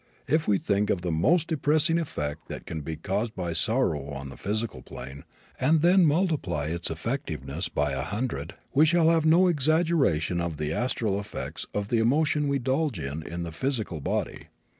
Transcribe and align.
If 0.27 0.47
we 0.47 0.57
think 0.57 0.89
of 0.89 1.01
the 1.01 1.11
most 1.11 1.45
depressing 1.47 1.99
effect 1.99 2.47
that 2.47 2.65
can 2.65 2.81
be 2.81 2.95
caused 2.95 3.35
by 3.35 3.53
sorrow 3.53 4.07
on 4.09 4.29
the 4.29 4.35
physical 4.35 4.81
plane, 4.81 5.25
and 5.59 5.81
then 5.83 6.07
multiply 6.07 6.65
its 6.65 6.89
effectiveness 6.89 7.69
by 7.69 7.91
a 7.91 8.01
hundred, 8.01 8.55
we 8.73 8.87
shall 8.87 9.11
have 9.11 9.27
no 9.27 9.45
exaggeration 9.47 10.41
of 10.41 10.57
the 10.57 10.73
astral 10.73 11.19
effects 11.19 11.67
of 11.75 11.89
the 11.89 11.99
emotions 11.99 12.47
we 12.47 12.57
indulge 12.57 12.97
in 12.99 13.43
the 13.43 13.51
physical 13.51 14.01
body. 14.01 14.47